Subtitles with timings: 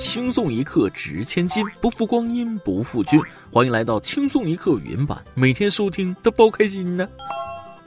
[0.00, 3.20] 轻松一刻值千金，不负光阴不负君。
[3.52, 7.06] 欢迎来到轻松一刻云版，每天收听都包开心呢。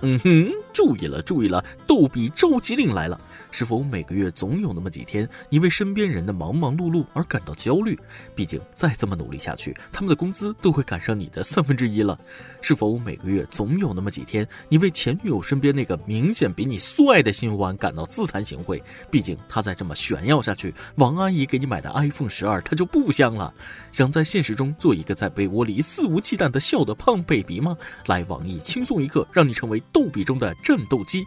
[0.02, 3.20] 嗯哼，注意了，注意了，逗比召集令来了。
[3.52, 7.98] 是否每个月总有那么几天，你为身边人的忙忙碌碌而感到焦虑？
[8.34, 12.20] 毕竟再这么努力下去，他们的工资都会赶上你的三分之一了。
[12.62, 18.82] 是否每个月总有那么几天，你为前女友身边那个明显比你帅的新欢感到自惭形秽？
[19.12, 23.54] 毕竟他再这么炫耀下去，王阿姨给你买的 iPhone 十二它就不香了。
[23.92, 27.78] 想在现实中做一个在被窝里肆无忌惮的笑的胖 baby 吗？
[28.08, 31.26] 来网易轻松一刻，让你成为逗比中的战斗机。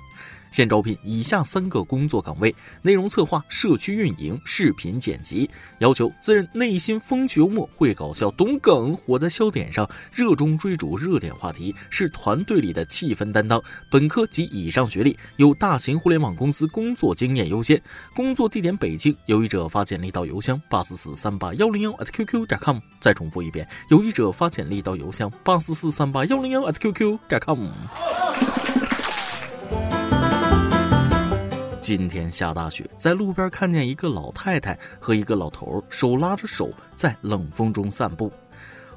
[0.52, 5.50] 现招聘以下三个工作岗位：内容策划、社区运营、视频剪辑。
[5.80, 13.60] 要求自认内心风趣幽默、会搞笑、懂梗、活在笑点上，热衷追逐热点话题，是团队里的气氛担当。
[13.90, 17.82] 本科及以上学历，有大型互联网公司工作经验优先。
[18.14, 22.78] 工作地点北京，有意者发简历到邮箱八四四三八幺零幺 at qq 点 com。
[23.00, 27.66] 再重复一遍，有意者发简历到邮箱八四四三八幺零幺 at qq.com
[31.86, 38.32] 今天下大雪，在路边看见一个老太太和一个老头手拉着手在冷风中散步。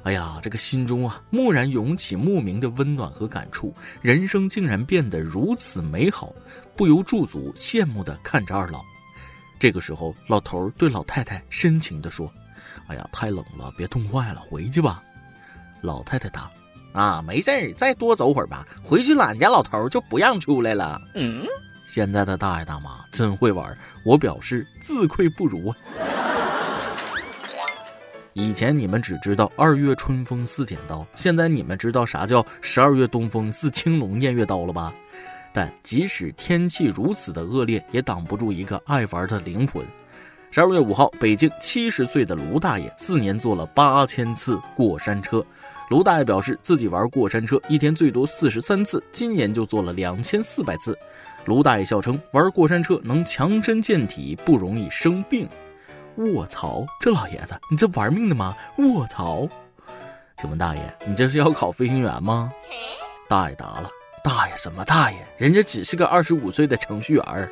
[0.02, 6.34] 哎呀，这个心中啊，蓦然涌起莫名的温暖和感触，人生竟然变得如此美好，
[6.74, 8.80] 不由驻足羡慕地看着二老。
[9.56, 12.28] 这个时候，老头对老太太深情地说
[12.90, 15.00] ：“哎呀，太冷了，别冻坏了，回去吧。”
[15.80, 16.50] 老太太答
[16.92, 21.46] ：“啊，没事儿，再多走会儿吧，回去俺家老头就不让出来了。”嗯。
[21.90, 25.76] 现在的大爷大妈真会玩，我表示自愧不如啊！
[28.32, 34.94] 以前你们只知道二月春风似剪刀，现在你们知道啥叫十二月东风似青龙偃月刀了吧？
[35.52, 39.84] 但即使天气如此的恶劣，也挡不住一个爱玩的灵魂。
[40.52, 45.44] 十二月五号，北京七十岁的卢大爷四年坐了八千次过山车。
[45.88, 50.96] 卢大爷表示，自己玩过山车一天最多四十三次，今年就坐了两千四百次。
[51.46, 55.48] 卢大爷笑称，玩过山车能强身健体，不容易生病。
[56.16, 58.54] 卧槽，这老爷子，你这玩命的吗？
[58.78, 59.48] 卧槽！
[60.36, 62.52] 请问大爷，你这是要考飞行员吗？
[63.28, 63.88] 大爷答了，
[64.22, 65.18] 大爷什么大爷？
[65.38, 67.50] 人家只是个二十五岁的程序员。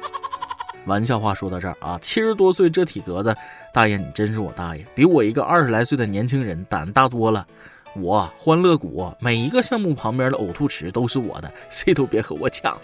[0.87, 3.35] 玩笑话说到这儿啊，七十多岁这体格子，
[3.73, 7.47] 大爷你真是我大爷，比我一个二十来岁的年轻人胆大多了。
[7.95, 12.79] 我欢乐谷每一个项目旁边的呕吐池都是我的，谁都别和我抢。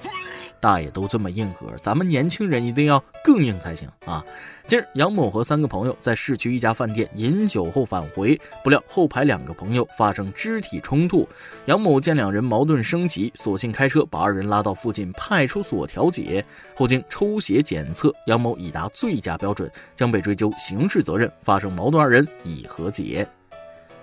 [0.65, 4.25] 大爷都这么硬核，咱们年轻人一定要更硬才行啊！
[4.67, 11.29] 今儿杨某和三个朋友在市区一家饭店饮酒后返回，不料后排两个朋友发生肢体冲突。
[11.67, 16.43] 杨某见两人矛盾升级，索性开车把二人拉到附近派出所调解。
[16.75, 21.31] 后经抽血检测，杨某已达醉驾标准，将被追究刑事责任。
[21.43, 23.29] 发生矛盾二人已和解。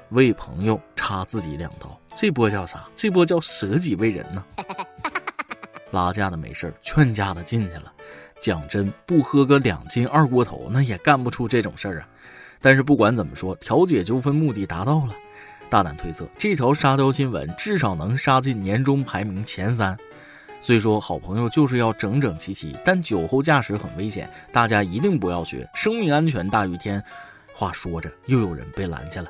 [0.10, 2.88] 为朋友插自己两刀，这波叫啥？
[2.94, 4.46] 这波叫舍己为人呢？
[5.91, 7.94] 拉架的没事劝架的进去了。
[8.40, 12.07] 讲真，不喝个两斤二锅头，那也干不出这种事儿啊。
[12.59, 15.16] 但是不管怎么说，调解纠纷目的达到了。
[15.69, 19.97] 大胆推测，这条沙雕新闻至少能杀进年终排名前三。
[20.59, 27.03] 虽说好朋友就是要整整齐齐，但酒后驾驶很危险，大家一定不要学，生命安全大于天。
[27.53, 29.29] 话说着，又有人被拦下了。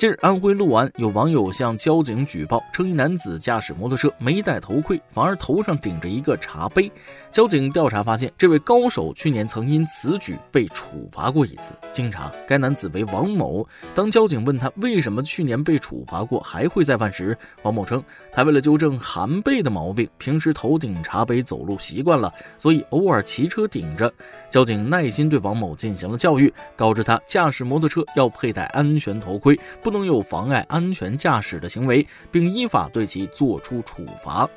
[0.00, 6.90] 近日，安徽六安有网友向交警举报，称一男子驾驶摩托车没戴头盔，反而头上顶着一个茶杯。
[7.30, 11.74] 交警调查发现，这位高手去年曾因此举被处罚过一次。
[11.92, 13.64] 经查，该男子为王某。
[13.94, 24.10] 当交警问他为什么去年被处罚过还会再犯时，王某称他为了纠正含背的毛病，平时头顶茶杯走路习惯了，所以偶尔骑车顶着。
[24.48, 34.48] 交警耐心对王某进行了教育，告知他驾驶摩托车要佩戴安全头盔，能有妨碍安全驾驶的行为，并依法对其作出处罚。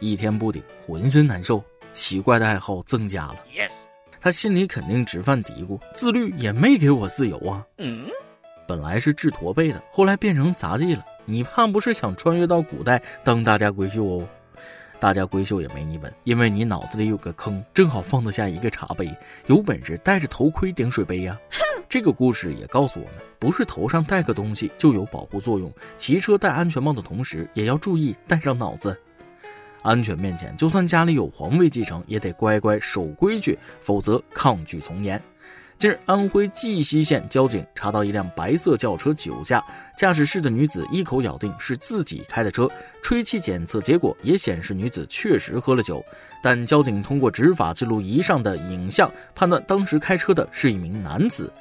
[0.00, 1.62] 一天不顶，浑身难受。
[1.92, 3.36] 奇怪的爱好增加了，
[4.20, 7.64] 他心里肯定直犯嘀咕：自律也没给我自由啊！
[8.66, 11.04] 本来是治驼背的，后来变成杂技了。
[11.24, 14.28] 你怕不是想穿越到古代当大家闺秀哦？
[14.98, 19.08] 大家闺秀也没你稳，因为你脑子里有个坑，正好放得下一个茶杯。
[19.46, 21.38] 有本事戴着头盔顶水杯呀！
[21.94, 25.72] 这个故事也告诉我们，不是头上戴个东西就有保护作用。
[25.96, 29.00] 骑车戴安全帽的同时，也要注意戴上脑子。
[29.82, 35.22] 安全面前，就算家里有皇位继承，也得乖乖守规矩，否则抗拒从严。
[35.78, 39.64] 近日，安徽绩溪县交警查到一辆白色轿车酒驾，
[39.96, 42.68] 驾驶室的女子一口咬定是自己开的车，
[43.02, 46.04] 吹气检测结果也显示女子确实喝了酒，
[46.42, 51.52] 但交警通过执法记录仪上的影像判断，当时开车的是一名男子。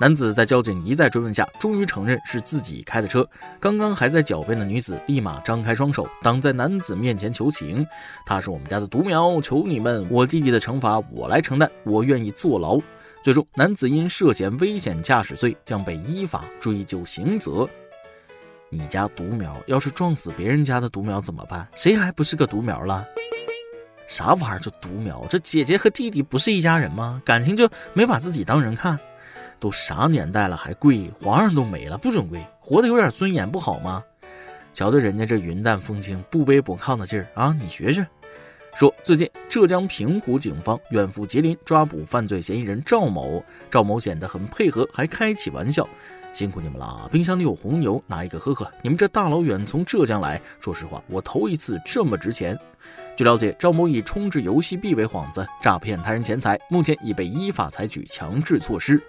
[0.00, 3.28] 男子在交警一再追问下，终于承认是自己开的车。
[3.60, 7.86] 刚刚还在狡辩的女子，立马张开双手挡在男子面前求情
[8.26, 12.80] ：“他是我们家的独苗，求你们，我弟弟的惩罚我来承担，我愿意坐牢。”
[13.22, 17.68] 最终，男子因涉嫌危险驾驶罪，将被依法追究刑责。
[18.68, 21.68] 你家独苗要是撞死别人家的独苗怎么办？
[21.76, 23.06] 谁还不是个独苗了？
[24.08, 24.58] 啥玩意儿？
[24.58, 25.24] 这独苗？
[25.30, 27.22] 这姐姐和弟弟不是一家人吗？
[27.24, 28.98] 感情就没把自己当人看？
[29.62, 31.08] 都啥年代了还跪？
[31.22, 32.44] 皇上都没了，不准跪！
[32.58, 34.02] 活得有点尊严不好吗？
[34.74, 37.56] 瞧瞧人家这云淡风轻、不卑不亢的劲儿啊！
[37.62, 38.04] 你学学。
[38.74, 45.88] 说最近浙江平湖警方远赴吉林抓捕犯罪嫌疑人赵某，赵某显得很配合，还开起玩笑
[46.34, 48.68] ：“辛苦你们了，冰箱里有红牛，拿一个喝喝。
[48.82, 52.58] 你们这大老远从浙江来，说实话，我头一次这么值钱。”
[53.14, 59.00] 据了解，赵某以充值游戏币为幌子诈骗他人钱财，目前已被依法采取强制措施。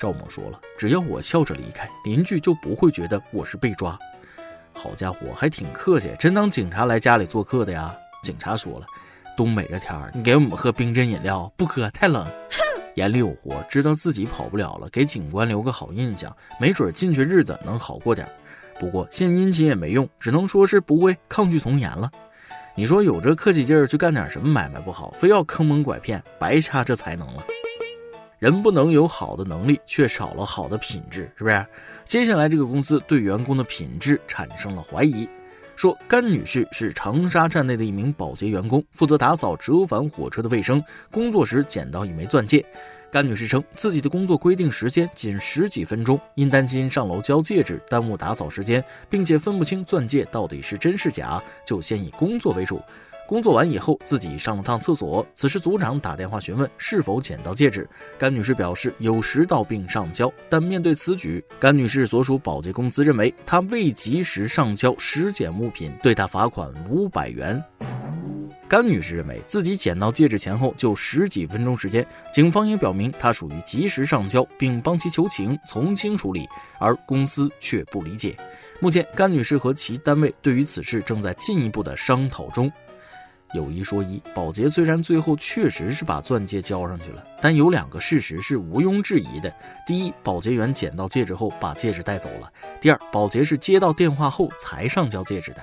[0.00, 3.98] 赵某说了：“只要我笑着离开，邻居就不会觉得我是被抓。”
[4.72, 7.94] 好家伙，还挺客气，真当警察来家里做客的呀？
[8.22, 8.86] 警察说了
[9.36, 12.26] ：“东北这天儿，你给我们喝冰镇饮料，不喝太冷。”
[12.96, 18.26] 眼里有活，知道自己跑不了了，给警官留个好印象，没准进去日子能好过点。
[18.78, 22.10] 不过献殷勤也没用，只能说是不会抗拒从严了。
[22.74, 27.44] 你说有这客气劲儿去干点什么买卖不好，非要坑蒙拐骗，白瞎这才能了。
[28.40, 31.66] 人不能有好的能力，却少了好的品质，是不是？
[32.06, 35.28] 接下来这个公司对员工的品质产生了怀疑，
[35.76, 42.64] 说甘女士是长沙站内的一名保洁员工，负责打扫折返火车的卫生，工作时捡到一枚钻戒。
[43.12, 52.80] 甘女士称自己的工作规定时间仅十几分钟，因担心上楼交戒指耽误打扫时间，并且分不清钻戒到底是真是假，就先以工作为主。
[53.30, 55.24] 工作完以后，自己上了趟厕所。
[55.36, 57.88] 此时组长打电话询问是否捡到戒指，
[58.18, 60.28] 甘女士表示有拾到并上交。
[60.48, 67.62] 但面对此举，甘女士所属保洁公司认为她未及时上交拾捡物品，对她罚款五百元。
[68.68, 76.48] 甘女士认为自己捡到戒指前后就十几分钟时间，警方也表明她属于及时上交，并帮其求情从轻处理，
[76.80, 78.36] 而公司却不理解。
[78.80, 82.68] 目前，甘女士和其单位对于此事正在进一步的商讨中。
[83.52, 89.52] 有一说一，保洁虽然最后确实是把钻戒交上去了，但有两个事实是毋庸置疑的：
[89.86, 92.48] 第一，保洁员捡到戒指后把戒指带走了；
[92.80, 95.60] 第二，保洁是接到电话后才上交戒指的。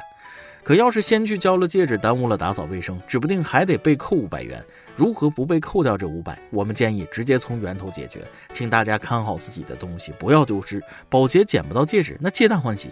[0.68, 4.62] 可要是先去交了戒指，耽误了打扫卫生，指不定还得被扣五百元。
[4.98, 6.38] 如何不被扣掉这五百？
[6.50, 8.22] 我们建议直接从源头解决，
[8.52, 10.84] 请大家看好自己的东西，不要丢失。
[11.08, 12.90] 保洁捡不到戒指，那皆大欢喜。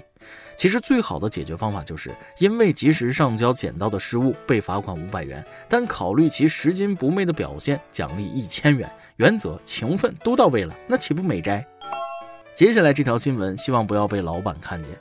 [0.55, 8.89] 其实最好的解决方法就是因为及时上交捡到的失物被罚款五百元，但考虑其拾金不昧的表现，奖励一千元。
[9.17, 11.67] 原则、情分都到位了，那岂不美哉？
[12.53, 14.91] 接下来这条新闻，希望不要被老板看见。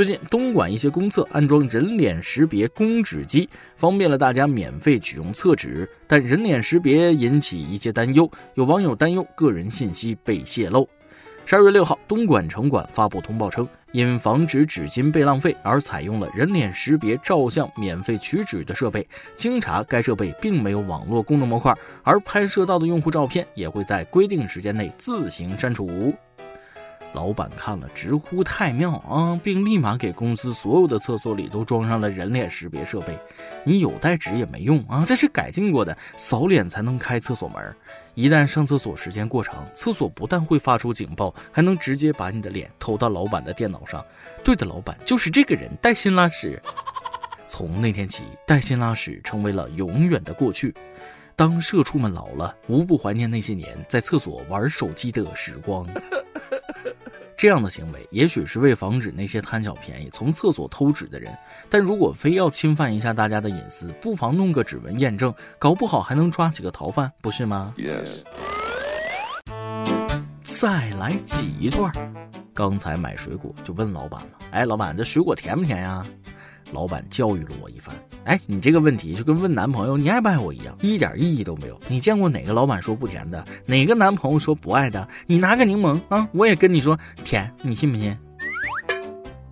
[0.00, 5.86] 最近，东莞一些公厕安装人脸识别公纸机，方便了大家免费取用厕纸。
[6.06, 10.88] 但人脸识别引起一些担忧，有网友担忧个人信息被泄露。
[11.44, 19.06] 十二月六号，东莞城管发布通报称，因防止纸巾被浪费而采用了人脸识别照相免费取纸的设备。
[19.34, 26.14] 经查，该设备并没有网络功能模块，而拍摄到的用户照片也会在规定时间内自行删除。
[27.12, 33.18] 老板看了直呼太妙啊，并立马给公司所有的厕所里都装上了人脸识别设备。
[33.64, 37.76] 你有带纸也没用啊，这是改进过的，扫脸才能开厕所门。
[38.14, 44.04] 一旦上厕所时间过长，厕所不但会发出警报，还能直接把你的脸投到老板的电脑上。
[44.44, 46.60] 对的，老板就是这个人，带薪拉屎。
[47.46, 50.74] 从那天起，带薪拉屎成为了永远的过去。
[51.34, 55.86] 当社畜们老了，无不怀念那些年在厕所玩手机的时光。
[57.40, 61.34] 这样的行为也许是为防止那些贪小便宜从厕所偷纸的人，
[61.70, 68.24] 但如果非要侵犯一下大家的隐私，不妨弄个指纹验证，搞不好还能抓几个逃犯，不是吗？Yes。
[70.42, 71.90] 再来挤一段。
[72.52, 76.04] 刚才买水果就问老板了，哎，老板这水果甜不甜呀？
[76.72, 77.94] 老板教育了我一番。
[78.24, 81.80] 哎，你这个问题就跟问男朋友你爱不爱我一样，一点意义都没有。
[81.88, 83.44] 你见过哪个老板说不甜的？
[83.66, 85.06] 哪个男朋友说不爱的？
[85.26, 88.16] 你拿个柠檬啊，我也跟你说甜，你信不信？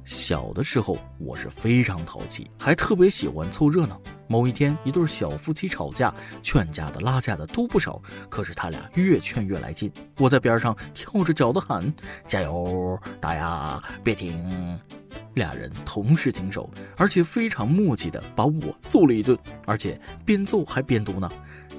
[0.08, 4.00] 小的时候我是非常淘气，还特别喜欢凑热闹。
[4.26, 8.00] 某一天，一对小夫妻吵架，劝架的、拉架的都不少，
[8.30, 9.92] 可是他俩越劝越来劲。
[10.16, 11.92] 我在边上跳着脚的喊
[12.24, 14.80] ：“加油，打呀，别停！”
[15.36, 21.30] 俩人同时停手，而且非常默契的把我揍了一顿，而且边揍还边嘟囔：“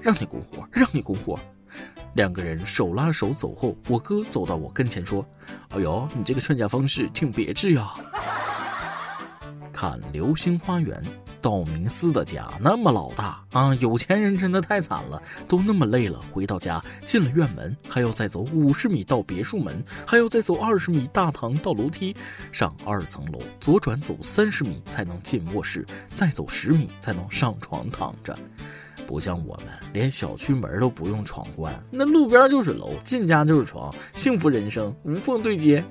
[0.03, 1.39] 让你拱火，让你拱火。”
[2.14, 5.26] 两个人手拉手走后，我哥走到我跟前说
[5.70, 7.94] ：“哎呦，你这个劝架方式挺别致呀。”
[9.72, 11.02] 看《流星花园》。
[11.42, 22.14] 道明寺的家那么老大啊，有钱人真的太惨了，都那么累了，回到家进了院门，还要再走五十米到别墅门，还要再走二十米大堂到楼梯，
[22.52, 28.38] 上二层楼，左转走三十米才能进卧室，再走十米才能上床躺着。
[29.10, 35.84] 不像我们，连小区门都不用闯关，那路边就是楼，进家就是床，幸福人生无缝对接。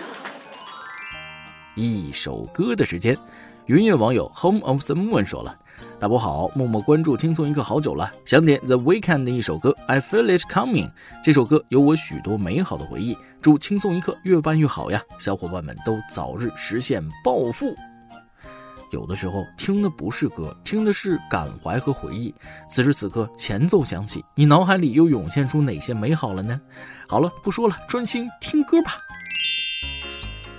[1.74, 3.16] 一首歌的时间。
[3.64, 5.56] 云云网友 Home of the Moon 说了
[5.98, 10.90] ：“大伯好，默默关注轻松一刻好久了，想点 The Weeknd 的一首歌 I Feel It Coming。
[11.24, 15.00] 这首歌有我许多美好的回忆，祝轻松一刻越办越好呀！
[15.18, 17.74] 小伙伴们都早日实现暴富。
[18.90, 22.34] 有的时候听的不是歌，听的是感怀和回忆。
[22.68, 26.60] 此时此刻前奏响起，你脑海里又涌现出哪些美好了呢？
[27.08, 28.92] 好了，不说了，专心听歌吧。”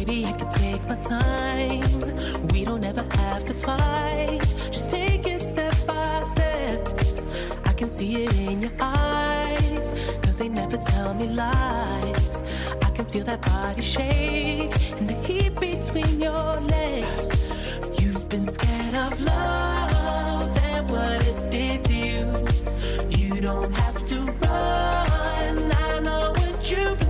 [0.00, 2.48] Baby, I can take my time.
[2.54, 4.40] We don't ever have to fight.
[4.72, 6.88] Just take it step by step.
[7.66, 9.92] I can see it in your eyes.
[10.22, 12.42] Cause they never tell me lies.
[12.80, 17.46] I can feel that body shake and the heat between your legs.
[18.00, 22.24] You've been scared of love and what it did to you.
[23.18, 25.72] You don't have to run.
[25.72, 27.09] I know what simple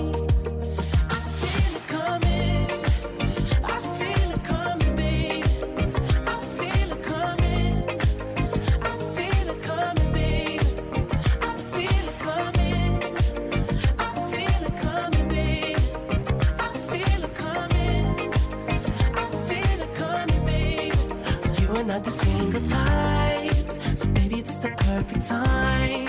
[22.51, 23.97] Single type.
[23.97, 26.07] So baby, this the perfect time.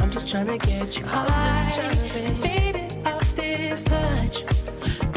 [0.00, 1.94] I'm just trying to get you high.
[2.40, 4.44] Faded off this touch.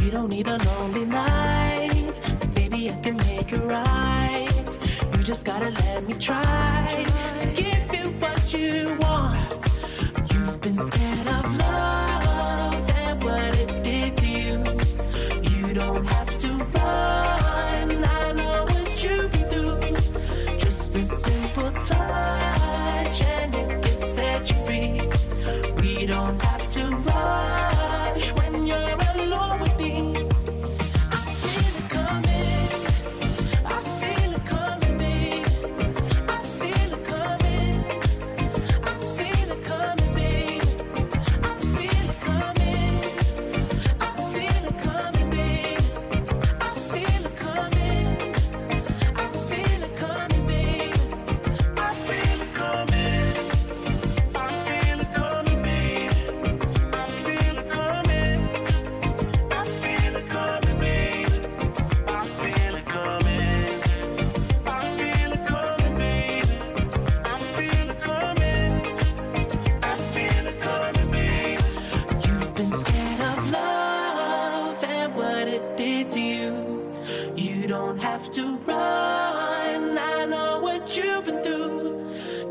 [0.02, 2.20] You don't need a lonely night.
[2.38, 4.78] So baby, I can make it right.
[5.16, 7.06] You just gotta let me try
[7.40, 9.50] to give you what you want.
[10.34, 13.84] You've been scared of love and what it
[26.10, 26.49] don't